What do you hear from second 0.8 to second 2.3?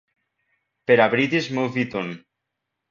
Per a British Movietone.